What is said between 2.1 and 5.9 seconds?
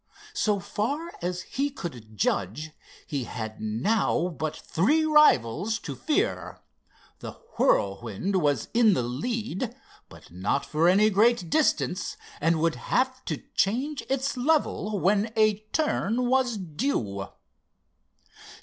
judge, he had now but three rivals